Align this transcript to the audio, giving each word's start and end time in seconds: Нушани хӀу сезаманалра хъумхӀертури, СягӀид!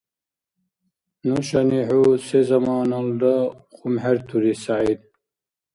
Нушани 1.27 1.79
хӀу 1.87 2.01
сезаманалра 2.27 3.35
хъумхӀертури, 3.75 4.53
СягӀид! 4.63 5.01